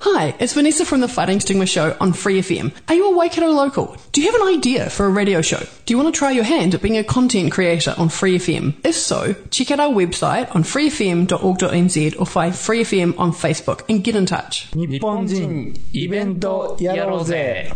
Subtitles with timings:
[0.00, 2.74] Hi, it's Vanessa from the Fighting Stigma Show on Free FM.
[2.88, 3.96] Are you a Waikato local?
[4.12, 5.60] Do you have an idea for a radio show?
[5.86, 8.74] Do you want to try your hand at being a content creator on Free FM?
[8.84, 14.04] If so, check out our website on freefm.org.nz or find Free FM on Facebook and
[14.04, 14.68] get in touch.
[14.74, 17.72] 日本人イベントやろうぜ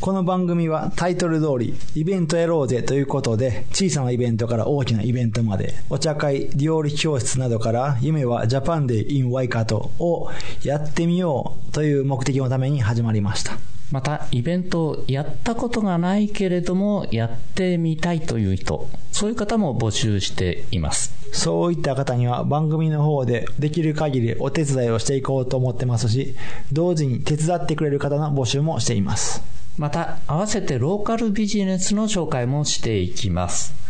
[0.00, 10.30] この番組はタイトル通りイベントやろうぜということで小さなイベントから大きなイベントまでお茶会、料理教室などから夢はジャパンデー in ワイカトを
[10.62, 13.57] やってみよう という目的のために始まりました。
[13.91, 21.13] また、イベントをやったことがないけれども、やってみたいという人、そういう方も募集しています。
[21.33, 26.35] そういった方には番組の方でできる限りお手伝いをしていこうと思ってますし、
[26.71, 29.43] 同時に手伝ってくれる方の募集もしています。
[29.77, 33.80] また、合わせてローカルビジネスの紹介もしていきます。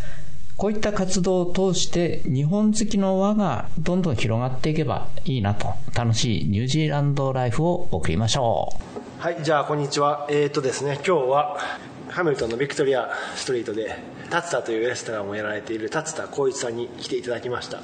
[0.61, 8.69] こういった活動を通して日本好きの輪がどんどん広がっていけばいいなと楽しいニュージーランドライフを送りましょ
[9.19, 9.21] う。
[9.23, 10.27] はい、じゃあこんにちは。
[10.29, 11.57] えー、とですね、今日は
[12.09, 13.97] ハミルトンのビクトリアストリートで、
[14.29, 17.77] タツタというレストランをやられているタツタ光一さんに来ていただきました。
[17.77, 17.83] よ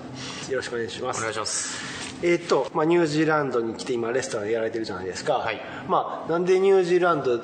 [0.51, 1.17] ろしくお願いします。
[1.17, 5.33] お願いしますえー、と、まあ、ニュージーランドに来て今レストランやられてるじゃないですか。
[5.33, 7.41] はいまあ、なんでニュージーランド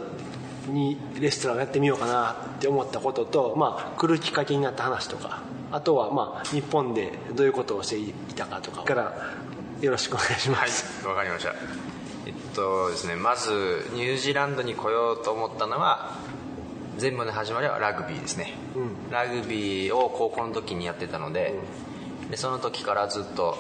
[0.68, 9.36] にレストランやってみようかなって思ったことと、まあ、来るきっかけになった話とか、あとは、まあ、日本でどういうことをしていたかとかから、
[9.82, 11.06] よろしくお願いしまはいす。
[11.06, 11.54] わかりました。
[12.26, 13.52] えっとですねまず
[13.96, 16.20] ニュージーランドに来ようと思ったのは
[16.98, 18.54] 全部の始まりはラグビーですね、
[19.12, 21.54] ラグビーを高校の時にやってたので,、
[22.30, 23.58] でその時からずっと、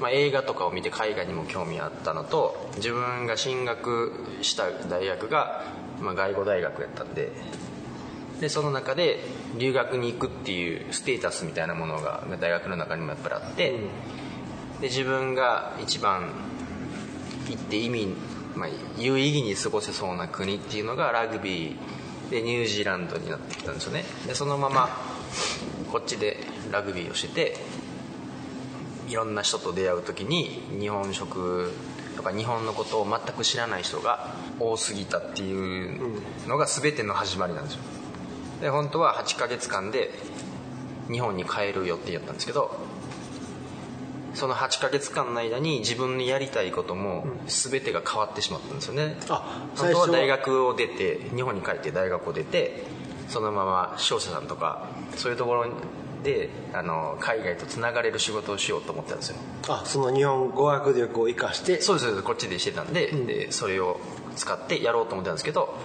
[0.00, 5.64] まあ、映画とかを見て海外にも興味あったのと自分が進学した大学が、
[6.00, 7.32] まあ、外語大学やったんで
[8.40, 9.18] でその中で
[9.58, 13.70] 留学に行くっていうステータスみたいなものが大学の中にもやっぱりあって、
[14.80, 16.30] で自分が一番
[17.48, 18.14] 行って意味、
[18.54, 24.04] まあ、有意義に過ごせそうな国っていうのがラグビーでニュージーランドになってきたんですよね。
[24.26, 24.88] でそのまま
[25.90, 26.36] こっちで
[26.70, 27.56] ラグビーをしてて
[29.08, 31.72] いろんな人と出会う時に日本食
[32.16, 37.80] とか日本のことを全く知らない人が多すぎたっていうのが全ての始まりなんですよ。
[38.60, 40.10] で本当は8ヶ月間で
[41.10, 42.76] 日本に帰る予定やったんですけど
[44.34, 50.16] その8ヶ月間の間に自分のやりたいことも全てが変わってしまったんですよね、あ本当は最初は？
[50.18, 52.84] 大学を出て日本に帰って大学を出て
[53.28, 55.66] そのまま商社さんとかそういうところ
[56.22, 59.36] であの海外とつながれる仕事をしようと思ってたんですよ。
[59.68, 62.22] あ、その日本語学力を生かして、そうですそうです。
[62.24, 64.00] こっちでしてたんで,、でそれを
[64.36, 65.76] 使ってやろうと思ってたんですけど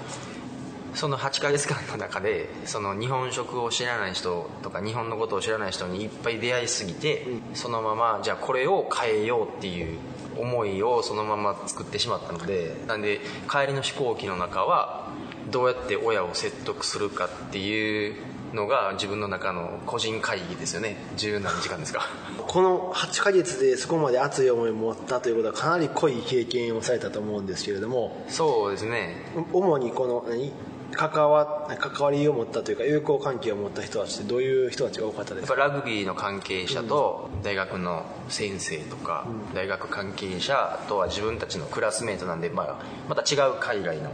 [0.93, 9.97] その8ヶ月間の中でその日本食を知らない人とか日本のことを知らない人にいっぱい出会いすぎて、そのままじゃあこれを変えようっていう
[10.37, 13.19] 思いをそのまま作ってしまったのでなんで
[13.49, 15.09] 帰りの飛行機の中は
[15.49, 18.15] どうやって親を説得するかっていう
[18.53, 20.97] のが自分の中の個人会議ですよね。
[21.17, 22.07] 十何時間ですか。
[22.47, 28.23] この8ヶ月でそこまで熱い思いを持ったということはかなり濃い経験をされたと思うんですけれども。
[28.29, 29.15] そうですね。
[29.51, 30.51] 主にこの何
[30.93, 44.11] 関わ関わりを持ったというか友好関係を持った人たちってどういう人たちが多かったでやっすかぱラグビーの関係者と大学の先生とか、大学関係者あとは自分たちのクラスメートなんで、まあ、また違う海外の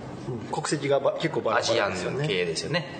[0.51, 2.27] 国籍がば結構バラバアジアンラですよね。
[2.27, 2.99] 系ですよね、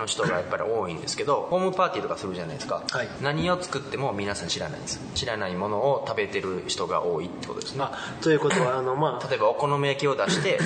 [0.00, 3.08] の人がやっぱり多いんですけどホームパーティーとかするじゃないですか、はい。
[3.22, 5.00] 何を作っても皆さん知らないんです。
[5.14, 7.84] 知らないものを食べてる人が多いってことですね。
[7.84, 10.58] あということはあのまあ例えばお好み焼きを出して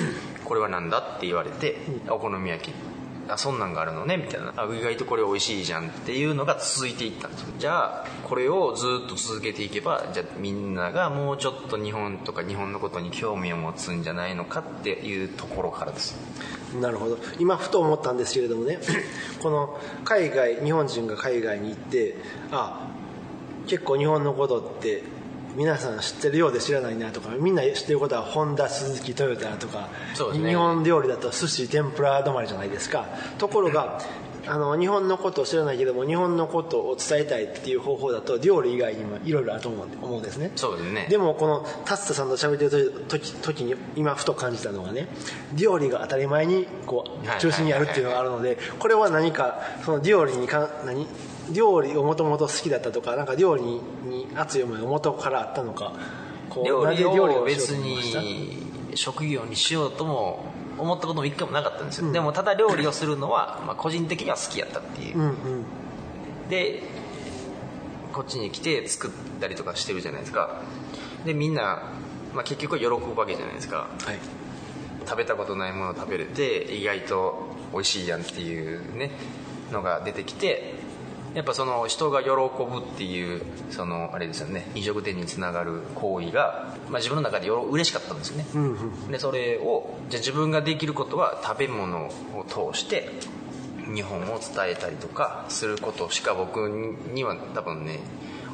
[0.43, 1.77] これは何だって言われて、
[2.09, 2.73] お好み焼き。
[3.27, 4.53] あそんなんがあるのねみたいな。
[4.55, 7.47] あ意外とこれ美味しいじゃんっていうのが続いていったんですよ。
[7.57, 16.15] じゃあこれをずっと続けていけばじゃあみんながもうちょっと日本とか日本のことに興味を持つんじゃないのかっていうところからです
[16.81, 17.17] なるほど。
[17.39, 18.79] 今ふと思ったんですけれどもね。
[19.41, 22.15] この海外日本人が海外に行って
[22.51, 22.87] あ
[23.67, 25.03] 結構日本のことって
[25.55, 29.89] 皆さん知ってるようで知らないなとかみんな知ってることはホンダスズキトヨタとか、
[30.33, 30.49] ね。
[30.49, 33.07] 日本料理だと寿司天ぷら止まりじゃないですか。
[33.37, 34.01] ところが
[34.47, 40.51] あの日本のことを知らないけども日本のことを伝えたいっていう方法だと料理以外にもいろいろあると思うんで思うんですね。
[40.55, 41.07] そうですね。
[41.09, 45.07] でもこの達田さんと喋ってる時時に今ふと感じたのがね
[45.55, 51.07] 料理が当たり前にこはいう中心にあるっていうのがあるのでこれは何かその料理にか何
[51.51, 55.93] 料理をもともと好きだったとかなんか料理に熱い思いが元からあったのか
[56.49, 60.45] こう料理を別に職業にしようとも
[60.77, 65.65] 思ったことも一回もなかったんですよ、でもただ料理をするのは、まあ、個人的には好きやったっていう、うんうん
[66.49, 66.83] で
[68.13, 69.11] こっちに来て作っ
[69.41, 70.61] たりとかしてるじゃないですか。
[71.25, 71.91] でみんな、
[72.33, 73.89] まあ、結局は喜ぶわけじゃないですか。
[74.05, 74.19] はい。
[75.05, 77.43] 食べたことないものを食べれて意外と
[77.73, 79.11] 美味しいやんっていうね
[79.71, 80.75] のが出てきて
[81.33, 89.11] やっぱその人が喜ぶっていうそのあれですよね飲食店につながる行為が、まあ、自分の中でよろ嬉しかったんですよね、うんうん。
[89.11, 93.09] でそれをじゃあ自分ができることは食べ物を通して
[93.93, 96.69] 日本を伝えたりとかすることしか僕
[97.13, 97.99] には多分ね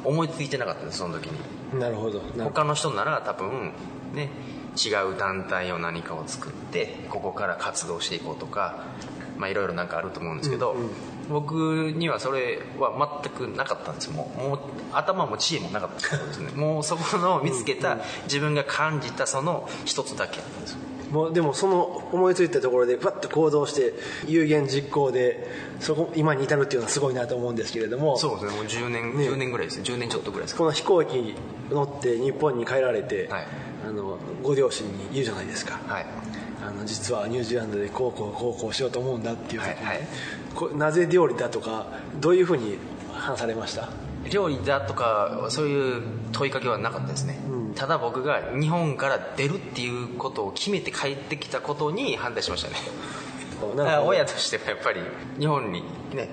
[0.04, 1.78] 思いついてなかったんですその時に。
[1.78, 3.72] なるほど他の人なら多分
[4.12, 4.28] ね
[4.76, 8.84] 違う団体を何かを作ってここから活動していこうとか
[9.38, 10.76] まあいろいろなんかあると思うんですけど、
[11.30, 14.58] 僕にはそれは全くなかったんですもうもう
[14.92, 20.78] 頭も知恵もなかったんですねもうそこの見つけた自分が感じたその一つだけやったんですよ
[21.12, 21.82] もうでもその
[22.12, 23.92] 思いついたところでふわっと行動して
[24.26, 25.46] 有言実行で
[25.78, 29.24] そこ今に至るっていうのはすごいなと思うんですけれどもそうですねもう10年、ね。
[29.28, 29.84] 10年ぐらいですね。
[29.84, 30.60] 10年ちょっとぐらいですか。
[30.60, 31.34] この飛行機に
[31.70, 33.46] 乗って日本に帰られて、はい。
[33.86, 36.06] あのご両親に言うじゃないですか、はい。
[36.66, 40.08] あの実はニュージーランドでこうこうこうこうしようと思うんだっていう時に、はいはい。
[40.54, 41.86] こなぜ料理だとか
[42.20, 42.78] どういうふうに
[43.12, 43.88] 話されました？
[44.30, 47.38] 料理だとかそういう問いかけはなかったですね、
[47.74, 52.76] ただ僕が日本から出るっていうことを決めて帰ってきたことに反対しましたね。
[54.04, 55.00] 親としてはやっぱり
[55.38, 55.82] 日本に
[56.12, 56.28] ね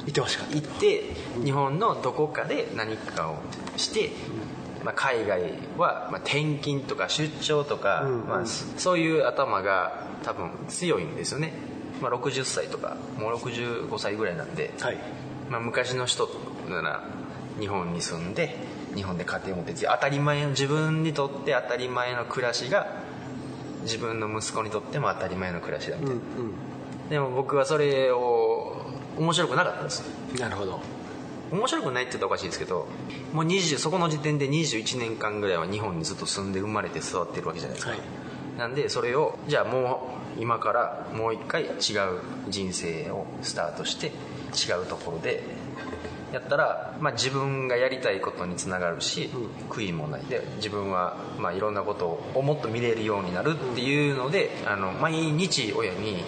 [0.00, 0.54] 言ってほしかった。
[0.54, 1.02] 行って
[1.42, 3.36] 日本のどこかで何かを
[3.76, 4.10] して、
[4.82, 5.42] まあ、海外
[5.78, 11.52] はまあ転勤とか出張とか、うんまあ、そういう頭が多分強いんですよね、
[12.02, 14.98] まあ、60歳とかもう65歳ぐらいなんで、はい。
[15.50, 16.28] まあ、昔の人
[16.68, 17.04] なら
[17.60, 18.56] 日本に住んで
[18.94, 22.86] 日本で家庭を持って当たり前の自分にとって当たり前の暮らしが
[23.82, 26.20] 自分の息子にとっても当たり前の暮らしだみたいな、
[27.10, 28.86] でも僕はそれを
[29.18, 30.02] 面白くなかったんです。
[30.38, 30.80] なるほど。
[31.52, 32.88] 面白くないって言ったらおかしいですけど
[33.32, 38.00] もう20そこの時点で21年間ぐらいは日本にずっと住んで生まれて育ってるわけじゃないですか、はい。
[38.58, 41.72] なんでそれをじゃあもう今からもう一回違う
[42.48, 45.42] 人生をスタートして違うところで
[46.34, 49.30] やったら、まあ、自分がやりたいことにつながるし、
[49.70, 56.24] 悔いもないで自分は、まあ、いろんなことをもっと見れるようになるっていうので、あの毎日親に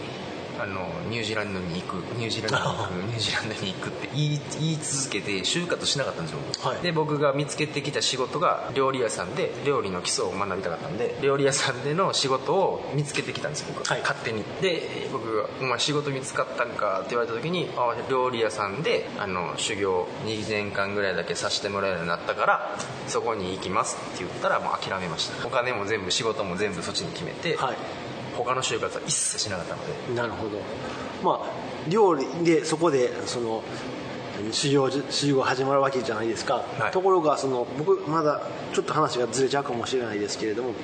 [0.58, 6.38] あのニュージーランドに行くニュージーランドに行く ニュージーランドに行くって言い言い続けて就活しなかったんですよ、
[6.70, 6.80] はい。
[6.82, 14.00] で僕が見つけてきた仕事が料理屋さんで料理の基礎を学びたかったんで料理屋さんでの仕事を見つけてきたんです僕、はい。
[14.00, 14.44] 勝手に。
[14.60, 25.46] で僕が「お前仕事見つかったんか」って言われた時にあ料理屋さんであの修行2年間ぐらいだけさせてもらえるようになったからそこに行きますって言ったらもう諦めました。
[25.46, 27.76] お金も全部仕事も全部そっちに決めて、はい
[28.44, 30.14] 他の就活は一切しなかったので。
[30.14, 30.58] なるほど。
[31.22, 33.62] まあ料理でそこでその
[34.52, 36.92] 修行修始まるわけじゃないですか、はい。
[36.92, 38.42] ところがその僕まだ
[38.72, 40.74] ちょっと話がずれちゃうかもしれないですけれども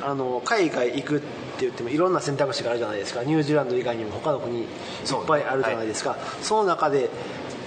[0.00, 1.26] あの海外行くって
[1.60, 3.24] 言ってもいろんな選択肢があるじゃないですか。
[3.24, 4.66] ニュージーランド以外にも他の国いっ
[5.26, 6.16] ぱいあるじゃないですか。
[6.42, 7.10] そ,、の中で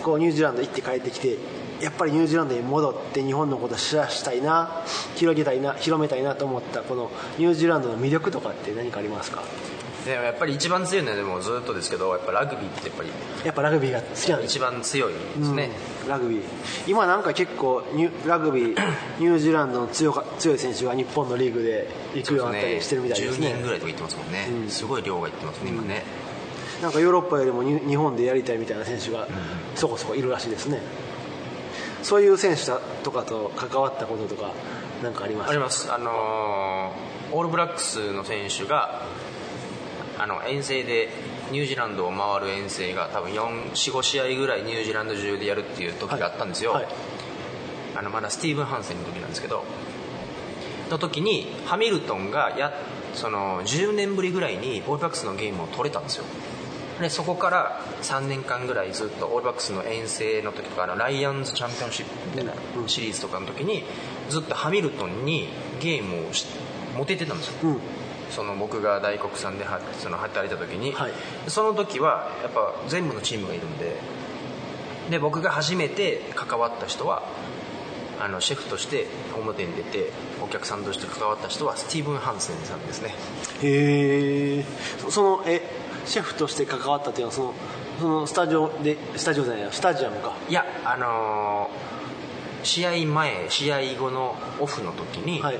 [0.03, 1.38] こうニュージーランド行って帰ってきて
[1.81, 4.83] やっぱりニュージーランドに戻って日本のことを知らしたいな
[5.15, 9.43] 広げたいな広めたいなと思ったこのニュージーランドの魅力とかって何かありますか？
[10.05, 13.09] でもやっぱり一番強いのはでもずっとですけどやっぱラグビーってやっぱり
[13.45, 14.57] やっぱラグビーが好きなんです。
[14.57, 15.69] 一番強いですね、
[16.03, 16.41] うんラグビー。
[16.88, 18.75] 今なんか結構ニュラグビー
[19.19, 23.47] ニュージーランドの強か強い選手が日本のリーグで行くようになったりしてるみたいですね。
[23.50, 24.69] 10人ぐらいとか言ってますもんね、うん。
[24.69, 26.03] すごい量が言ってますね今ね、
[26.81, 29.27] なんかヨーロッパよりもに日本でやりたいみたいな選手が
[29.75, 30.81] そこそこいるらしいですね
[32.03, 32.65] そういう選手
[33.03, 34.51] とかと関わったこととか
[35.03, 35.46] 何かあります？
[35.46, 35.91] かあります。
[35.93, 39.03] あのーオールブラックスの選手が
[40.20, 41.08] あの遠征で
[41.51, 46.88] ニュージーランドを回る遠征が多分45試合ぐらいニュージーランド中でやるっていう時があったんですよ、はい。
[47.96, 49.63] あのまだスティーブン・ハンセンの時なんですけど
[50.89, 52.74] の時にハミルトンがや
[53.13, 56.25] その10年ぶりぐらいにオールブラックスのゲームを取れたんですよ
[57.01, 62.53] でそこから3年間ぐらいずっとオールブラックスの遠征の時とかあのライアンズチャンピオンシップみたいな
[62.88, 63.84] シリーズとかの時に
[64.29, 65.50] ずっとハミルトンに
[65.81, 66.46] ゲームをし
[66.96, 67.79] 持ってたんですよ、うん。
[68.29, 71.12] その僕が大黒さんではその働いた時に、はい。
[71.48, 73.96] その時はやっぱ全部のチームがいるんで
[75.10, 77.24] で僕が初めて関わった人は
[78.20, 83.15] あのシェフとして表に出てお客さんとして関わった人はスティーブン・ハンセンさんですね。
[83.63, 84.65] へえ
[85.10, 85.62] そのえ
[86.05, 87.53] シェフとして関わったっていうのはその
[88.00, 90.34] そのスタジオでスタジオじゃないやスタジアムか。
[90.50, 92.01] いやあのー
[92.63, 95.60] 試合前試合後のオフの時に、はい。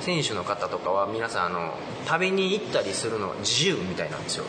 [0.00, 1.74] 選手の方とかは皆さんあの
[2.06, 4.44] 食べに行ったりするのは自由みたいなんですよ、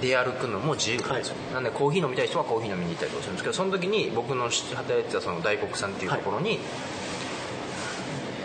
[0.00, 6.58] 出歩くのも自由なんですよ、なんでコーヒー飲みたい人はコーヒー飲みに行ったりとかするんですけどその時に僕の働いてたその大黒さんっていうところに、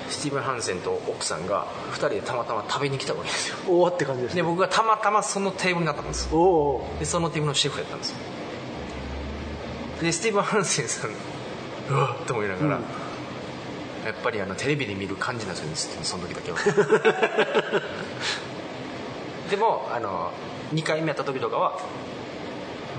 [0.09, 3.57] スティーブン・ハンセンと奥さんが2人でたまたま食べに来たわけですよ。
[3.67, 4.41] おおって感じですね。
[4.41, 6.29] で僕がたまたまそのテーブルになったんです。
[6.31, 8.17] おおでそのテーブルのシェフやったんですよ。
[10.01, 11.11] でスティーブン・ハンセンさん
[11.89, 12.71] うわっと思いながら、
[14.05, 16.57] やっぱりあのテレビで見る感じなんですよねその時だけは。
[19.49, 20.31] でもあの
[20.73, 21.79] 2回目やった時とかは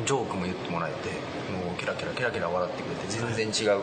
[0.04, 1.10] ジョークも言ってもらえて
[1.52, 3.82] もうキラキラキラキラ笑ってくれて全然違う、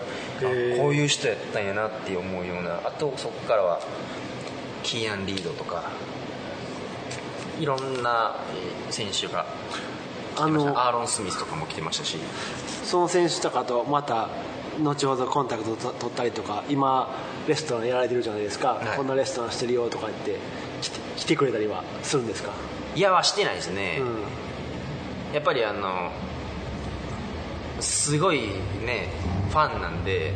[0.78, 2.82] こういう人やったんやなって思うような。
[2.86, 3.80] あとそこからは
[4.84, 5.92] キーアン・リードとか
[7.60, 8.36] いろんな
[8.88, 9.46] えー選手が
[10.36, 12.18] あのアーロン・スミスとかも来てましたし。
[12.84, 14.30] その選手とかとまた
[14.80, 17.10] 後ほどコンタクトと取ったりとか今
[17.48, 18.98] レストランやられてるじゃないですか、はい。
[18.98, 20.38] こんなレストランしてるよとか言って
[20.82, 22.52] 来て来てくれたりはするんですか、
[22.96, 24.18] いやはしてないですね、うん
[25.34, 26.12] やっぱりあの
[27.80, 28.42] すごい
[28.86, 29.10] ね
[29.50, 30.34] ファンなんで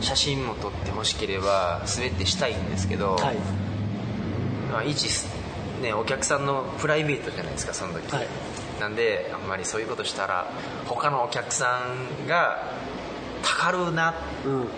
[0.00, 3.36] 写真も撮ってほしければ全てしたいんですけど、はい。
[4.70, 5.08] まあ、一
[5.82, 8.26] ねお客さんのプライベートじゃないですかその時、はい。
[8.80, 10.50] なんであんまりそういうことしたら
[10.86, 11.80] 他のお客さ
[12.24, 12.72] んが
[13.42, 14.14] たかるな。
[14.44, 14.68] うん。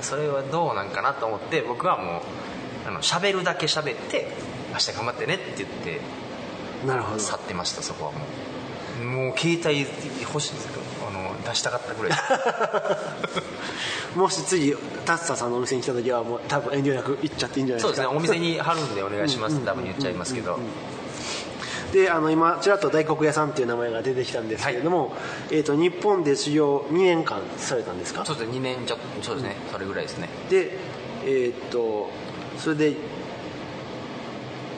[0.00, 4.26] それはどうなんかなと思って僕はもうあの喋るだけ喋って
[4.72, 6.00] 明日頑張ってねって言って
[6.86, 7.20] なるほど。
[7.20, 8.51] 去ってましたそこはもう
[9.00, 9.86] もう携帯
[10.22, 12.18] 欲しいんですけどあの出したかったぐらい。
[14.16, 14.74] もし次
[15.06, 18.34] タッサさんのお店に来た時はもう多分遠慮なく行っちゃっていいんじゃないそうでかですすね。
[18.34, 20.58] お店に貼るんでお願いしますって多分言っちゃいますけど。
[21.92, 25.14] であの今ちらっと大黒屋さんっていう名前が出てきたんですけれども、
[25.50, 28.24] えー、と日本で修行2年間されたんですか？
[28.24, 28.56] そうですね。
[28.58, 29.56] 2年ちょっとそうですね。
[29.70, 30.28] それぐらいですね。
[30.48, 30.78] で
[31.24, 32.10] えっ、と
[32.58, 32.94] それで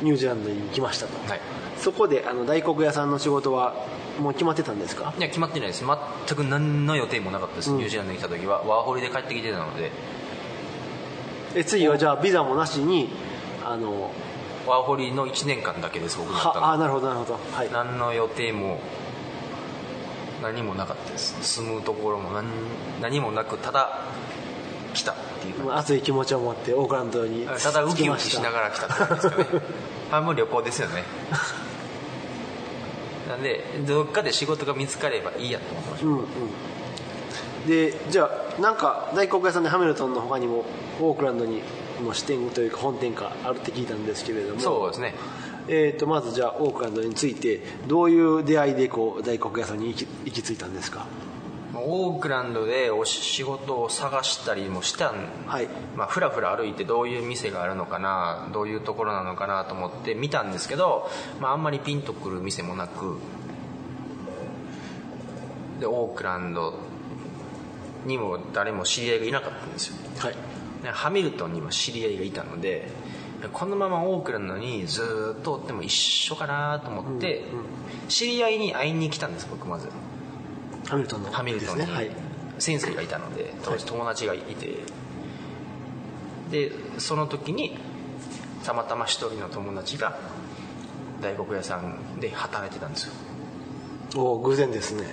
[0.02, 1.40] ニュージーランドに来ましたと、はい。
[1.78, 3.74] そこであの大黒屋さんの仕事は
[4.20, 5.12] もう決まってたんですか？
[5.18, 5.84] いや決まってないです。
[5.84, 7.78] 全く何の予定もなかったです、うん。
[7.78, 8.62] ニュージーランドに来た時は。
[8.62, 9.90] ワーホリで帰ってきてたので。
[11.56, 13.10] え次はじゃあビザもなしに
[13.64, 14.10] あの
[14.66, 16.60] ワーホリの1年間だけです僕にやったの。
[16.60, 17.38] はあなるほどなるほど。
[17.52, 17.70] はい。
[17.72, 18.80] 何の予定も
[20.42, 21.36] 何もなかったです。
[21.42, 22.46] 住むところも何
[23.00, 24.00] 何もなくただ
[24.94, 27.72] 来たっていう熱い気持ちを持ってオークランドにた。
[27.72, 29.62] だウキウキしながらら来たって感じですかね。
[30.10, 31.04] 半分旅行ですよね
[33.28, 36.08] なんでどっかで仕事が見つかればいいやと思ってましう。
[36.08, 36.26] んうん。
[37.66, 38.28] でじゃ
[38.58, 40.64] あなんか大黒屋さんでハミルトンの他にも
[41.00, 41.62] オークランドに
[42.02, 44.56] も支店というか本店があるって聞いたんですけれども。
[44.56, 45.14] たそうですね。
[45.66, 51.06] えー、とまずじゃあオークランドについてどういう出会いでこう大黒屋さんに行き行き着いたんですか？
[51.86, 55.14] オークランドでお仕事を探したりもしたん
[55.46, 55.68] はい。
[55.96, 61.10] まあ、ふらふら歩いてどういう店があるのかなどういうところなのかなと思って見たんですけど、
[61.40, 63.18] まあ、あんまりピンとくる店もなく
[65.80, 66.74] でオークランド
[68.06, 69.96] にも誰も知り合いがいなかったんですよ。
[70.18, 70.34] はい。
[70.82, 72.88] でハミルトンにも知り合いがいたので
[73.52, 77.42] このままオークランドにずーっとおっても一緒かなと思って、
[78.08, 79.88] 知り合いに会いに来たんです僕まず
[80.86, 81.86] ハミルトンのハミルトンに。
[81.86, 82.10] ねはい。
[82.58, 84.78] 先生がいたので当時友達がいて。
[86.50, 87.76] でその時に
[88.64, 90.18] たまたま一人の友達が
[91.20, 93.12] 大黒屋さんで働いてたんですよ。
[94.16, 95.06] おお偶然ですね。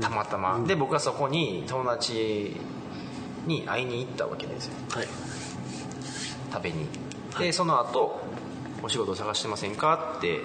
[0.00, 0.64] たまたま。
[0.66, 2.56] で僕はそこに友達
[3.46, 4.74] に会いに行ったわけですよ。
[4.90, 5.06] はい。
[6.52, 6.86] 食べに。
[7.38, 8.20] でその後
[8.82, 10.40] お仕事探してませんかって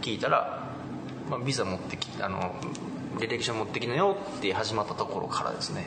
[0.00, 0.68] 聞いたら、
[1.30, 2.54] まあ、ビザ持ってきあの
[3.18, 5.86] 履歴書持ってきなよって始まったところからですね。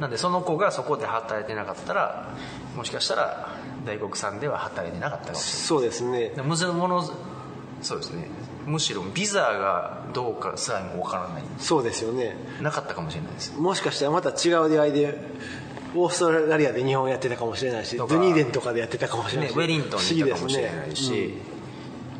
[0.00, 2.34] なんでその子がそこで働いてなかったら
[2.76, 6.18] もしかしたら大黒さんでは働いてなかったかもしそうですね。
[6.20, 7.02] れないでむしろもの
[7.82, 8.28] そうですね。
[8.66, 11.42] むしろビザがどうかさえもわからない。
[11.58, 12.36] そうですよね。
[12.60, 13.56] なかったかもしれないです。
[13.56, 15.18] もしかしたらまた違う出会いで
[15.94, 21.56] オーストラリアで日本やってたかもしれないしドニーデンとかでやってたかもしれないね、しウェリントンにいたかもしれないし、ですね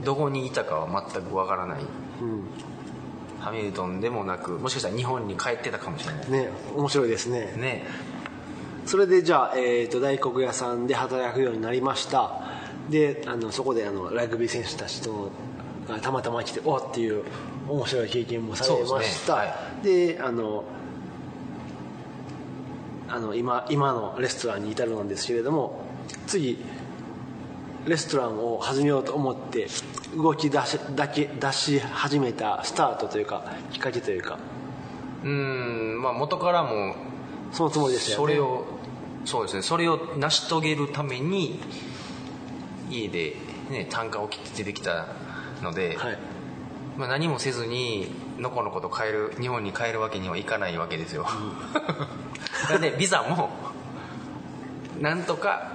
[0.04, 1.80] どこにいたかは全くわからない。
[2.22, 2.44] うん
[3.46, 6.24] ハミルトンでもなくもしかしたら日本に帰ってたかもしれない。
[6.26, 7.54] うんね面白いですね。
[7.56, 7.84] ね。
[8.86, 12.40] それでじゃあ、えー、と大黒屋さんで働くようになりました。
[12.90, 15.30] であのそこであのラグビー選手たちと
[15.88, 17.22] がたまたま来ておっていう
[17.68, 19.14] 面白い経験もされまそうですね。
[19.14, 20.64] したはで,、あの
[23.06, 25.84] あの今今のレストランに至るんですけれども
[26.26, 26.58] 次
[27.86, 29.68] レストランを始めようと思って
[30.16, 34.38] 動き出しだけ出し始めたスタートというかきっかけというか。
[35.22, 36.94] うーんまあ元からも
[37.52, 38.24] そのつもりでしたよね。
[38.24, 38.64] それを
[39.24, 39.62] そうですね。
[39.62, 41.60] それを成し遂げるために
[42.90, 43.36] 家で、
[43.70, 45.06] ね、単価を切って出てきた
[45.62, 46.18] ので、はい。
[46.96, 51.26] まあ、何もせずにのこのこと帰る日本に帰るわけにはいかないわけですよ、
[52.70, 53.50] なんでビザも
[55.00, 55.72] なんとか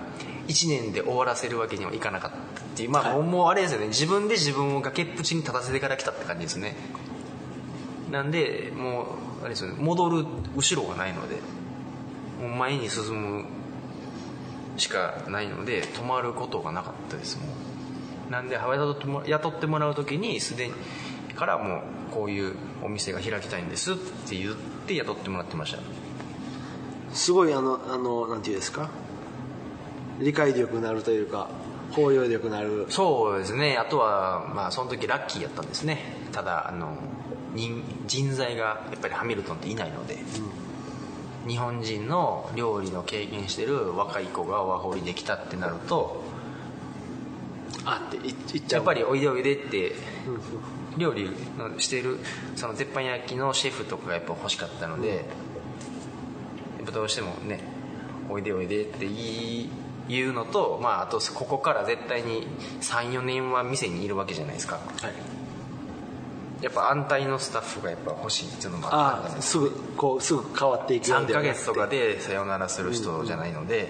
[0.48, 3.27] 1年で終わらせるわけにはいかなかったっていうまあ、はい。
[3.27, 3.88] もうあれですよね。
[3.88, 6.75] 自分で自分を崖っぷちに立たせてから来たって感じですね。
[8.12, 9.05] なんでもう
[9.41, 9.75] あれですよね。
[9.79, 11.36] 戻る後ろがないので
[12.41, 13.45] もう前に進む
[14.77, 17.43] しかないので止まることがなかったですも
[18.29, 18.31] う。
[18.31, 20.74] なんでハワイ雇っても雇ってもらう時にすでに
[21.36, 21.81] からもう
[22.13, 24.55] こういうお店が開きたいんですって言っ
[24.88, 25.79] て雇ってもらってました。
[27.13, 28.89] すごいあのあのなんていうんですか？
[30.21, 31.49] 理解力になるというか
[31.91, 32.85] 包容力になる。
[32.89, 33.77] そうですね。
[33.77, 35.99] あとはまあその時ラッキーやったんですね。
[36.31, 36.95] ただあの
[37.53, 40.17] 人人材がやっぱりハミルトンっていないので、
[41.47, 46.23] 日本人の料理の経験してる若い子がワホリできたってなると
[47.83, 48.79] あってい言っちゃう。
[48.79, 49.93] やっぱりおいでおいでって
[50.97, 52.19] 料理のしてる
[52.55, 55.15] その鉄板焼きのシェフとかがやっぱ欲しかったので、や
[56.83, 57.59] っぱどうしてもね
[58.29, 59.69] おいでおいでって言い
[60.12, 62.48] 言うのと、まあ、あとここから絶対に
[62.82, 64.75] 34年は店にいるわけじゃないですか。
[64.75, 66.63] はい。
[66.63, 69.41] やっぱ安泰のスタッフがやっぱ欲しいっていうのもあったんで。
[69.41, 71.50] すああすぐこうすぐ変わっていくよう3ではな。
[71.50, 73.88] くてヶ月とかでさよならする人じゃないので、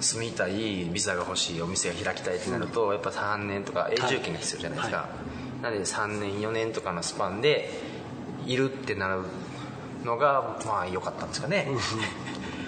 [0.00, 5.08] 住みたいビザが欲しいお店が開きたいってなると、やっぱ3年とか永住権が必要じゃないですか、は
[5.62, 7.70] なので3年4年とかのスパンで
[8.46, 9.22] いるってなる
[10.04, 11.68] のがまあ良かったんですかね、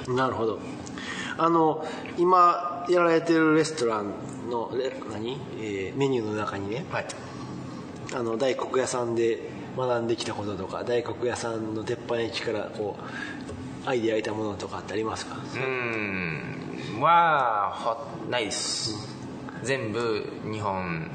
[0.09, 0.59] なるほど
[1.39, 1.85] あの
[2.19, 4.13] 今やられてるレストラン
[4.51, 7.07] のレ何、えーメニューの中にねはい。
[8.15, 15.37] あの大黒屋さんで学んできたこととか大黒屋さんの鉄板焼きからこうアイデアいたものとかってありますか？
[15.37, 15.61] うー
[16.99, 17.01] ん。
[17.01, 18.95] はほないです。
[19.63, 21.11] 全部日本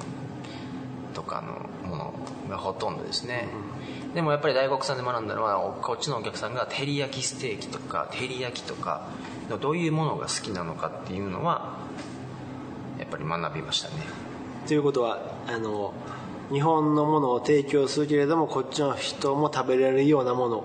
[1.13, 1.70] とかの
[2.50, 3.48] がほとんどですね、
[4.13, 9.08] でもやっぱり大黒さんで学んだのはこっちのお客さんが照り焼きステーキとか照り焼きとか
[9.62, 11.78] どういうものが好きなのかっていうのは
[13.00, 13.96] やっぱり学びましたね。
[14.67, 15.94] ということはあの
[16.52, 20.63] 日本のものを提供するけれどもこっちの人も食べられるようなもの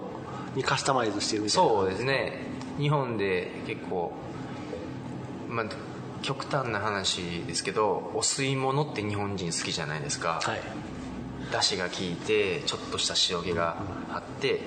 [0.55, 1.69] にカスタマイズしてるみたいな。
[1.71, 2.33] そうですね。
[2.79, 4.13] 日本で結構
[5.49, 5.67] まあ
[6.23, 10.61] 極端な話ですけどお吸い物って日本人好きじゃないですか、はい
[11.53, 13.77] 出汁が効いてちょっとした塩気が
[14.11, 14.61] あって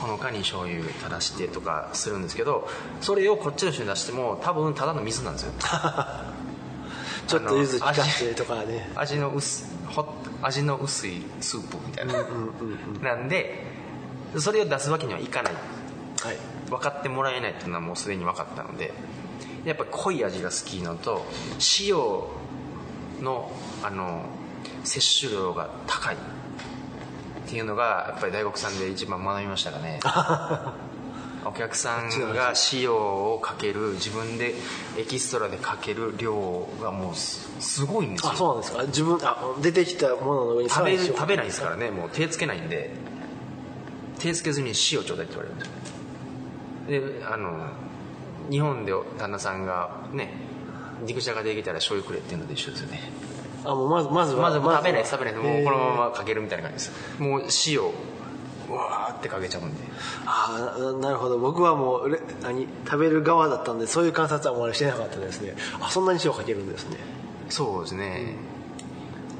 [0.00, 2.68] ほのかに醤油垂らしてとかするんですけど
[3.00, 5.52] それをこっちの人に出しても多分ただの水なんですよ。
[7.26, 8.90] ちょっと柚子効かしてとかね。
[8.96, 12.24] 味の薄ほ味の薄いスープみたいな、
[13.02, 13.66] なんで
[14.38, 15.52] それを出すわけにはいかない。
[15.52, 16.36] はい。
[16.70, 18.92] 分かってもらえないっていうのはもうすでに分かったので
[19.64, 21.26] やっぱり濃い味が好きのと
[21.80, 21.96] 塩
[23.22, 23.50] の
[23.82, 24.24] あの
[24.84, 26.16] 摂取量が高い。
[26.16, 26.18] っ
[27.48, 30.00] ていうのがやっぱり大黒さんで一番学びましたかね。
[31.44, 34.54] お客さんが塩をかける自分で
[34.98, 38.32] エキストラでかける量がもうすすごいんですよ。
[38.32, 38.82] あそうなんですか。
[38.84, 41.90] 自分あ出てきたものの上に食べ食べないですからね。
[41.90, 42.94] もう手つけないんで。
[44.18, 45.80] 手つけずに塩ちょうだいって言われるんですよ。
[46.90, 47.66] であの
[48.50, 50.32] 日本で旦那さんがね
[51.02, 53.00] 肉じゃができたら醤油くれっていうのと一緒ですよね
[53.64, 54.42] あもうまずまずは。
[54.42, 55.42] まずは食べない食べない。
[55.42, 57.22] もうこのままかけるみたいな感じです。
[57.22, 59.80] もう塩うわーってかけちゃうんで。
[60.26, 61.38] ああななるほど。
[61.38, 65.54] 僕はもうレ何食べる側だったんでそういう観察はもうしてなかったですね。
[65.80, 66.96] あそんなに塩かけるんですね。
[67.48, 68.36] そうですね。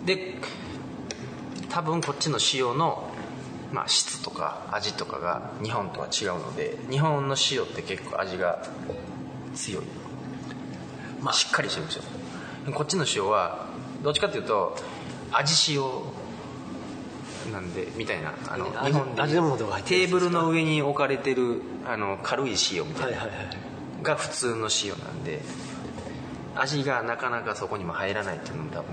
[0.04, 0.34] で
[1.68, 3.08] 多分こっちの塩の、
[3.72, 8.66] まあ、質とか味とかが日本とは違うので日本の塩って結構味が
[9.54, 9.84] 強い、
[11.20, 12.02] まあ、しっかりしてるんですよ。
[12.74, 13.68] こっちの塩は
[14.02, 14.76] どっちかっていうと
[15.32, 15.82] 味塩
[17.52, 18.92] なんでみたいなあの味
[19.34, 23.56] 日本でテーブルの上に置かれてるあの軽い塩みたいな、はいはいはい
[24.02, 25.42] が普通の塩なんで
[26.54, 28.86] 味がなかなかそこにも入らないっていうのも多分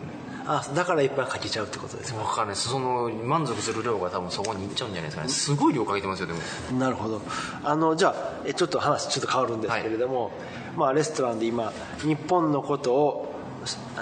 [0.45, 2.23] あだからいっぱいかけちゃうってことですか？
[2.23, 2.67] 分かんないです。
[2.67, 5.29] その満足する量が多分そこにいっちゃうんじゃないですかね。
[5.29, 6.39] すごい量かけてますよでも。
[6.77, 7.21] なるほど。
[7.63, 10.31] あのじゃあえちょっと話ちょっと変わるんですけれども、
[10.75, 13.33] まあ、レストランで今日本のことを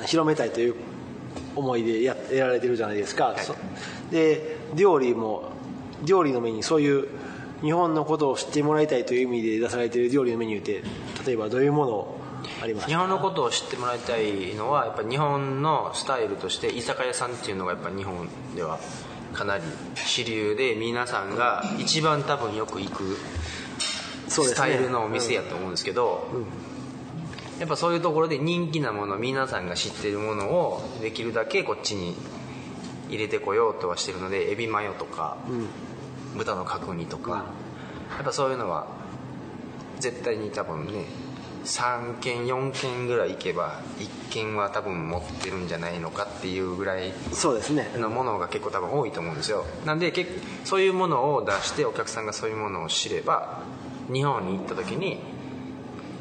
[0.07, 0.75] 広めたいという
[1.55, 3.39] 思いでややられてるじゃないですか、い。
[3.39, 3.55] そ
[4.11, 5.51] で料理も
[6.03, 7.07] 料理のメニューそういう
[7.61, 10.83] 日本のことを知ってもらいたいという意味で出されている料理のメニューって
[11.25, 12.17] 例えばどういうもの
[12.61, 12.89] ありますか？
[12.89, 18.79] 日本のことを知ってもらいたいのはやっぱ日本のスタイルとして居酒屋さんっていうのがやっぱ日本では
[19.33, 19.63] かなり
[19.95, 23.17] 主流で皆さんが一番多分よく行く
[24.27, 26.27] スタイルのお店やと思うんですけど、
[27.59, 32.15] やっぱそういうところで人気なもの皆さんが知ってるものをできるだけこっちに
[33.09, 35.37] 入れてこようとはしてるのでエビマヨとか、
[36.35, 37.45] 豚の角煮とか、
[38.15, 38.87] やっぱそういうのは
[39.99, 41.05] 絶対に多分ね
[41.65, 47.89] 3軒4軒ぐらい行けば1軒は多分持ってるんじゃないのかっていうぐらいそうですね。
[47.97, 49.65] のものが結構多分多いと思うんですよ。
[49.85, 50.27] なんでけ
[50.63, 53.61] そういうものを出してお客さんがそういうものを知れば
[54.11, 55.19] 日本に行った時に、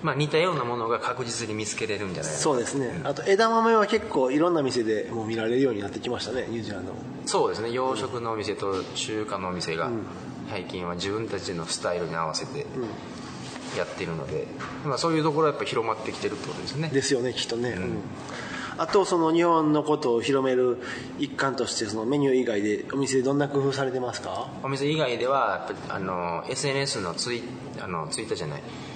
[0.05, 2.33] まあ、似たようなものが確実に見つけれるんじゃない？
[2.33, 3.01] かそうですね。
[3.05, 6.99] あと枝豆は結構いろんな店でもう見られるようになってきましたねニュージーランドも。
[7.27, 7.71] そうですね。
[7.73, 9.91] 洋食のお店と中華のお店が
[10.51, 12.67] 最近は自分たちのスタイルに合わせて
[13.79, 14.47] やってるので、
[14.85, 16.91] まあ、そういうところはやっぱ広まってきてるってことですね。
[16.93, 17.99] ですよねきっとね、うん。
[18.77, 20.77] あとその日本のことを広める
[21.19, 24.49] 一環としてそのメニュー以外でお店でどんな工夫されてますか？
[24.63, 27.43] お店以外ではあの SNS のツイ
[27.81, 28.63] あのツイッターじゃない。
[28.63, 28.94] えー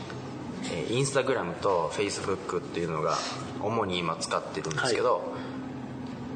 [0.90, 3.16] インスタグラムとフェイスブックっていうのが
[3.62, 5.32] 主に今使ってるんですけど、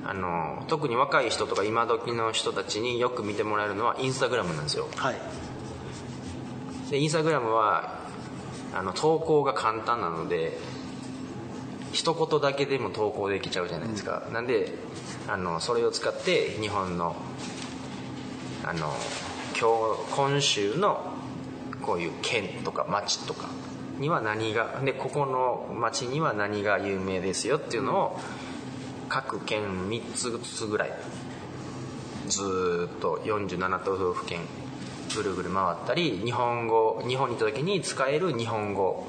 [0.05, 4.89] あの特に若い人とか今時の人たちによく見てもらえるのはインスタグラムなんですよ。
[4.97, 5.17] はい。
[6.91, 8.01] でインスタグラムは
[8.75, 10.59] あの投稿が簡単なので
[11.93, 14.73] 一言だけでも投稿できちゃうじゃないですか、なんで
[15.29, 17.17] あのそれを使って日本の
[18.65, 18.95] あの
[19.59, 21.13] 今日今週の
[21.83, 23.49] こういう県とか町とか
[24.03, 28.21] には何がでここの町には何が有名ですよっていうのを
[29.09, 30.93] 各県3つずつぐらい
[32.27, 34.41] ずーっと47都道府県
[35.15, 39.07] ぐるぐる回ったり日本語日本に行った時に使える日本語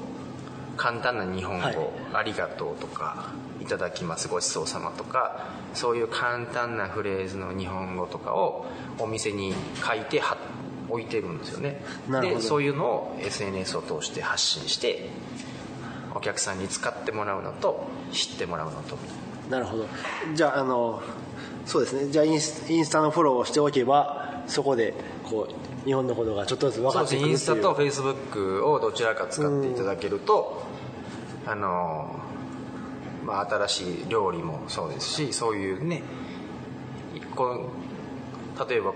[0.76, 1.78] 簡単な日本語、はい。
[2.12, 8.66] ありがとうとかいただきますごちそうさまとかそういう簡単なフレーズの日本語とかを
[8.98, 9.54] お店に
[9.84, 10.38] 書いて貼っ
[10.94, 11.80] 置いてるんですよね。
[12.08, 15.08] でそういうのを SNS を通して発信して
[16.14, 18.96] お客さんに使ってもらうのと知ってもらうのと。
[19.50, 19.86] なるほど。
[20.34, 21.02] じゃああの
[21.66, 22.10] そうですね。
[22.10, 30.62] じゃあインスインスタのフォローをしておけばそこでこう日本のことがちょっとずつ分かってくるっインスタとフェイスブックをどちらか使っていただけると
[31.46, 32.18] あの
[33.24, 36.02] まあ新しい料理もそうですしそういうね
[37.34, 37.68] こ
[38.56, 38.94] の例えば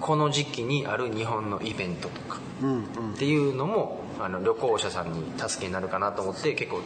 [0.00, 3.12] この時期にある日本のイベントとかうんうん。
[3.14, 6.80] っていうのもあの旅行者さんに助けになるかなと思って結構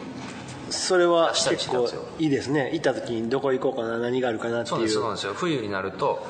[0.69, 1.87] それは結構
[2.19, 2.69] いいですね。
[2.73, 4.89] 行った時にどこ行こうかな何があるかなっていう。
[4.89, 5.33] そうなんですよ。
[5.33, 6.25] 冬になると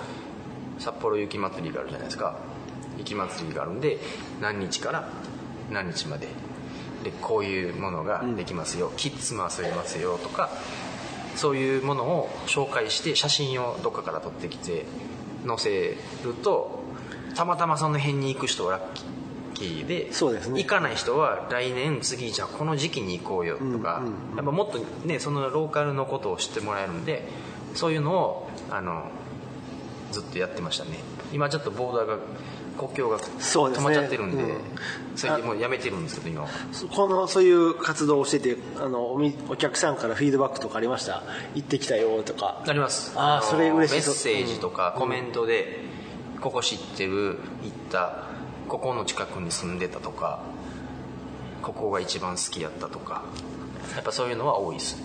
[0.80, 2.36] 札幌雪まつりがあるじゃないですか。
[2.98, 4.00] 雪まつりがあるんで
[4.42, 5.10] 何日から
[5.70, 6.28] 何日まで。
[7.04, 10.50] でこういうものができますよ、キッズも遊べますよとか
[11.36, 14.86] そういうものを紹介して写真をどっかから撮ってきて
[15.46, 16.84] 載せると
[17.36, 18.82] たまたまその辺に行く人はラッ
[19.54, 20.60] キーでそうですね。
[20.60, 24.02] 行かない人は来年次じゃあこの時期に行こうよとか、
[24.36, 27.28] やっぱもっとねそのローカルのことを知ってもらえるんで
[27.74, 29.10] そういうのをあの
[30.12, 31.00] ずっとやってましたね。
[31.32, 32.18] 今ちょっとボーダーが
[32.88, 34.58] 国境が止まっちゃってるんでうん。
[35.16, 36.48] それでもうやめてるんですけど今は。
[36.96, 41.22] このそういう活動をしててあのおみお客さんからフィードバックとかありました？
[41.54, 42.64] 行ってきたよとか。
[42.68, 43.14] あります。
[43.14, 43.94] のあーそれ嬉しい。
[43.94, 45.84] メッセージとかコメントで
[46.42, 48.24] 「ここ知ってる行った
[48.68, 50.40] ここの近くに住んでた」とか
[51.62, 53.24] 「ここが一番好きやった」とか。
[53.96, 54.98] やっぱそういうのは多いです。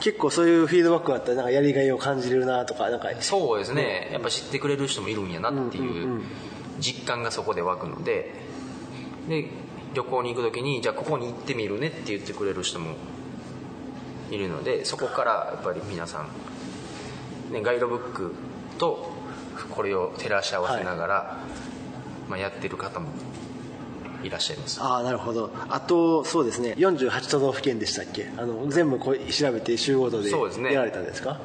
[0.00, 3.08] 結構そういうフィードバックがあったらなんかやりがいを感じれるなとかなんか。
[3.20, 4.10] そうですね。
[4.12, 6.22] やっぱ知ってくれる人もいるんやなっていう
[6.80, 8.34] 実感がそこで湧くので
[9.28, 9.48] で
[9.94, 12.94] 旅行に行く時にじゃあここに行ってみるねって言ってくれる人も
[14.30, 16.24] いるのでそこからやっぱり皆さ
[17.50, 18.34] ん、ね、ガイドブック
[18.78, 19.10] と
[19.70, 21.38] これを照らし合わせながら、
[22.28, 23.08] まあ、やってる方も
[24.22, 24.80] いらっしゃいます。
[24.80, 25.50] ああなるほど。
[25.68, 26.74] あとそうですね。
[26.78, 28.30] 48都道府県でしたっけ？
[28.36, 31.40] あの全部こう調べて週ごとでやられたんですか？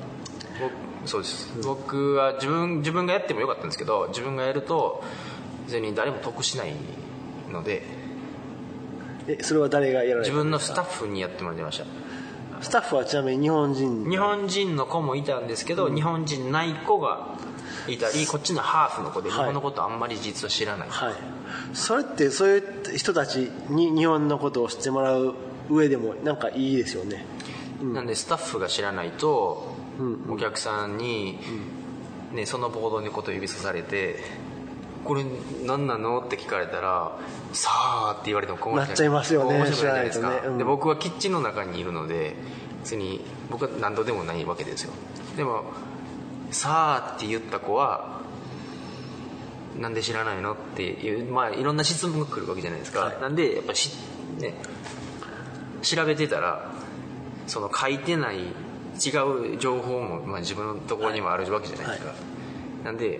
[0.61, 0.71] 僕
[1.05, 1.49] そうです。
[1.63, 5.03] 僕は自分自分がやってもよかったんですけど自分がやると
[5.67, 6.73] 別に誰も得しない
[7.51, 7.83] ので。
[9.27, 11.85] えそれは誰がやられ自分のスタッフにやってもらいました。
[12.61, 14.07] スタッフはちなみに日本人？
[14.07, 17.35] 日本人の子もいたんですけど、日本人ない子が
[17.87, 19.45] いたりこっちのハーフの子で日はい。
[19.45, 21.13] 本のことあんまり実は知らない、はい。
[21.73, 25.33] それってそういう人たちに日本のことを知ってもらう
[25.71, 27.25] 上でもなんかいいですよね。
[27.81, 29.74] なんでスタッフが知らないと、
[30.29, 31.39] お客さんに、
[32.33, 34.17] ね、そのボードのこと指さされて
[35.05, 35.25] 「これ
[35.63, 37.17] 何なの?」って聞かれたら
[37.53, 40.41] 「さあ」って言われても困なっちゃいますよね面白くないじゃないですか、ね。
[40.45, 40.57] うん。
[40.57, 42.35] で僕はキッチンの中にいるので
[42.83, 44.93] 別に僕は何度でもないわけですよ。
[45.37, 45.63] でも
[46.51, 48.21] 「さあ」って言った子は
[49.79, 53.21] なんで知らないのっていうまあいろんな質問が来るわけじゃないですか、はい。
[53.21, 53.91] なんでやっぱし
[54.39, 54.55] ね
[55.81, 56.71] 調べてたら
[57.47, 58.37] その書いてない
[58.95, 62.15] 違う情報も、まあ、自分のところにもあるわけじゃないですか、は
[62.81, 63.19] い、なんで、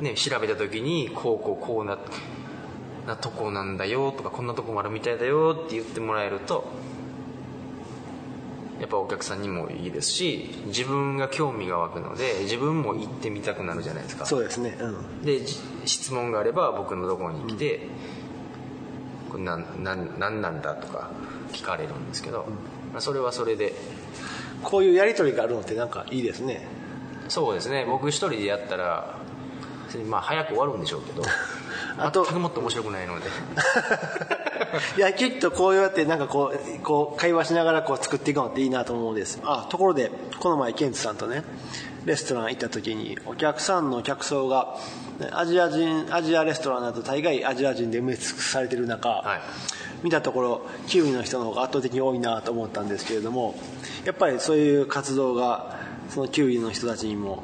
[0.00, 1.98] ね、調べた時にこうこうこうな
[3.06, 6.70] なとこなんだよとかこんなとこもあるみたいだよって言ってもらえると
[8.80, 14.26] やっぱお客さんにもいいですし自分が興味が湧くので自分も行ってみたくなるじゃないですか。
[14.26, 15.40] そうですね、うん、で
[15.84, 21.10] 質問があれば僕のところに来て、うん、これ何なんなんだとか
[21.52, 22.46] 聞かれるんですけど、
[22.92, 23.72] まあ、それはそれで
[24.62, 26.66] こういうやり取りがあるのってなんかいいですね。
[27.28, 27.84] そうですね。
[27.86, 29.16] 僕一人でやったら
[30.06, 31.22] まあ早く終わるんでしょうけど
[31.98, 33.26] あと全くもっと面白くないので。
[34.96, 39.38] いやきっとこうやってなんかこうこう会話しながらこう作っていくのっていいなと思うんです。
[39.44, 41.44] あところでこの前ケンツさんとね
[42.06, 44.78] レストラン行った時にお客さんの客層が
[45.32, 49.40] アジア人アジアレストランだと大概アジア人で埋め尽くされてる中、はい、
[50.02, 53.54] 見たところキウイの人の方が圧倒的に多いなと思ったんですけれども
[54.04, 57.42] やっぱりそういう活動がそのキウイの人たちにも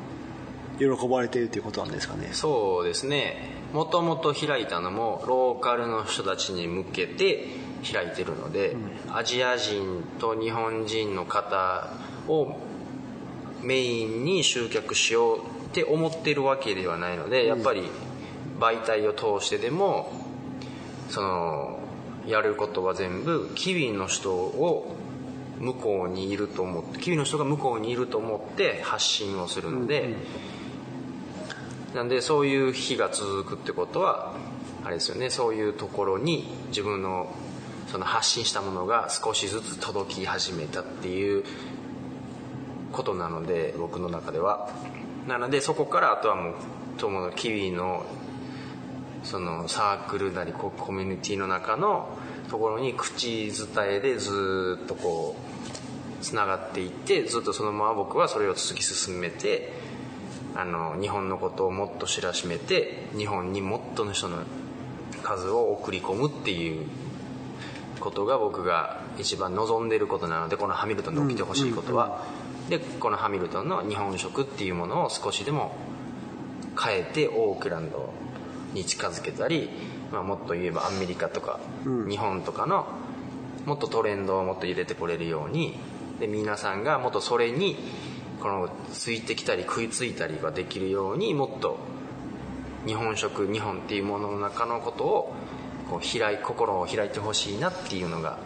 [0.79, 2.31] 喜ばれているということなんですかね？
[2.33, 3.57] そうですね。
[3.73, 7.47] もともと開いたのもローカルの人たちに向けて
[7.92, 8.71] 開いてるので、
[9.07, 11.90] うん、アジア人と日本人の方
[12.29, 12.57] を
[13.62, 15.42] メインに集客しようっ
[15.73, 17.83] て思ってるわけではないので、やっぱり
[18.61, 20.12] 媒体を通してでも
[21.09, 21.78] その
[22.29, 24.95] やることは全部キウイの人を
[25.59, 30.17] 向こうにいると思ってキウイの人が向こうにいると思って発信をするので、うん
[31.95, 34.35] なんでそういう日が続くってことは
[34.85, 37.35] あれですよねそういうところに自分の
[37.88, 41.45] その発信したものが少しずつ届き始めたっていう
[42.93, 44.71] ことなので僕の中では。
[45.27, 46.55] なのでそこからあとはもう
[46.97, 48.05] 友のキウイの
[49.24, 52.18] そのサークルなりコミュニティの中の
[52.50, 55.37] ところに口伝えでずっとこ
[56.20, 59.72] うつながっていってずっとそのまま僕はそれを突き進めて
[60.54, 64.38] あの日本のことをもっと知らしめて日本にもっとの人の
[65.22, 66.88] 数を送り込むっていう
[68.00, 72.24] ことが僕が一番望んでいることなのでこのハミルトンで起きてほしいことは、
[72.68, 75.74] でこのハミルトンの日本食っていうものを少しでも
[76.81, 78.11] 変えてオークランド
[78.79, 79.69] に近づけたり、
[80.12, 81.61] まあ、もっと言えばアメリカとか
[82.09, 82.87] 日本とかの
[83.67, 85.79] もっとトレンドをもっと入れてこれるように
[86.21, 87.77] で皆さんがもっとそれに
[88.41, 91.79] このついてきたり食いついたりができるようにもっと
[92.87, 95.35] 日本食日本っていうものの中のことを
[95.91, 98.38] こう開い心を開いてほしいなっていうのが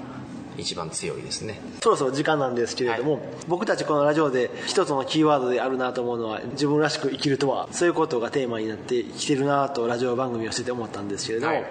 [0.58, 1.60] 一番強いですね。
[1.82, 11.64] そろそろ時間なんですけれども、はい、僕たちこのラジオで一つのキーワードであるなと思うのは自分らしく生きるとはそういうことがテーマになってきてるなとラジオ番組をしてて思ったんですけれども、はい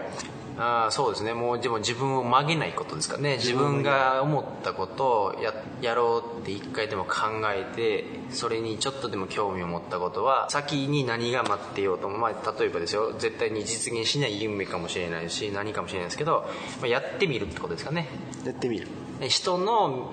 [0.64, 1.34] あそうですね。
[1.34, 3.38] もうでも自分を曲げないことですかね。
[3.38, 7.12] 自分が思ったことをややろうって一回でも考
[7.54, 13.14] えてそれにちょっとでも興味を持ったことは先に何が待ってようとも、まあ、例えばですよ。
[13.18, 16.46] 絶対に実現しない夢かもしれないし何かもしれないですけど、
[16.80, 18.08] まあ、やってみるってことですかね。
[18.46, 18.88] やってみる。
[19.28, 20.12] 人の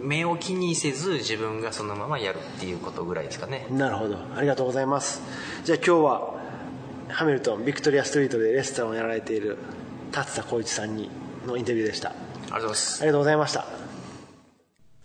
[0.00, 3.66] 目を気にせず自分がそのままやるっていうことぐらいですかね。
[3.70, 4.16] なるほど。
[4.34, 5.22] ありがとうございます。
[5.64, 6.37] じゃあ今日は
[7.08, 9.56] ハミルトンビクトリアストリートでレストランをやられている
[10.12, 11.10] 達田浩一さんに
[11.46, 12.12] のインタビューでしたあ
[12.46, 13.88] りがとうございますありがとうございました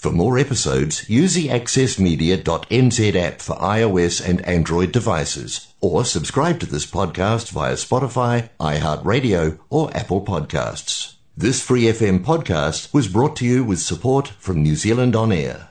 [0.03, 6.65] For more episodes, use the accessmedia.nz app for iOS and Android devices, or subscribe to
[6.65, 11.13] this podcast via Spotify, iHeartRadio, or Apple Podcasts.
[11.37, 15.69] This free FM podcast was brought to you with support from New Zealand On Air.